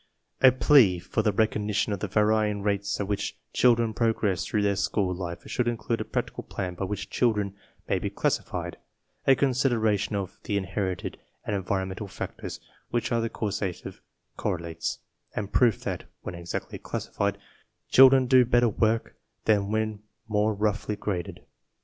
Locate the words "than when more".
19.45-20.55